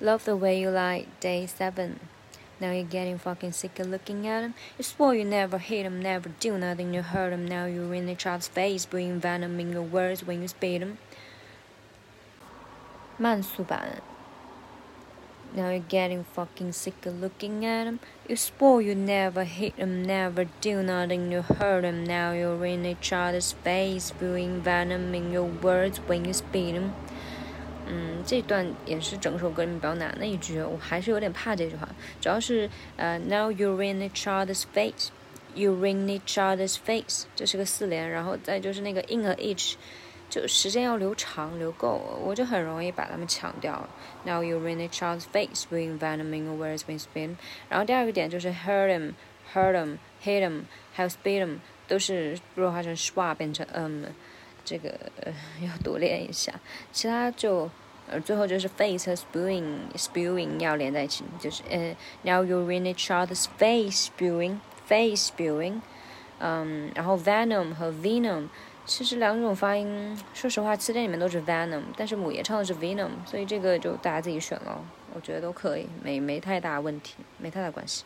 [0.00, 2.00] Love the way you lie, day seven.
[2.60, 4.54] Now you're getting fucking sick of looking at him.
[4.78, 7.46] You swore you never hit him, never do nothing to hurt him.
[7.46, 10.98] Now you're in each other's face, breathing venom in your words when you spit him.
[13.18, 14.00] 慢速版
[15.52, 17.98] now you're getting fucking sick of looking at him.
[18.28, 22.04] You swore you never hit him, never do nothing to hurt him.
[22.04, 26.94] Now you're in each other's face, spewing venom in your words when you spit him.
[27.87, 31.87] 嗯，这段也是整首歌里面比较难的一句，我还是有点怕这句话。
[32.19, 39.75] 主要是呃，Now you're in each other's face，you're in each other's face，这是个四连，然后再就是那个 in a each。
[40.27, 43.87] 就时间要留长留够，我就很容易把它们抢掉。
[44.25, 47.35] Now you r in a child's face, bring venom in your words when spin。
[47.69, 49.13] 然后第二个点就是 hurt him,
[49.53, 54.05] hurt him, hit him，还有 spit him，都是弱化成 shwa，变成 um，
[54.65, 54.89] 这个
[55.21, 55.31] 呃
[55.65, 56.51] 要多练一下。
[56.91, 57.69] 其他就
[58.09, 65.81] 呃最后就是 face 和 spewing spewing 要连在一起，就是呃 Now you re in a child's face, spewing face spewing，
[66.39, 68.47] 嗯，然后 venom 和 venom。
[68.87, 74.85] 其实两种发音，说实话，词典里面都是 venom，但是母爷唱的是 venom，所以这个就大家自己选咯。
[75.15, 78.03] 我觉得都可以，没没太大问题，没太大关系。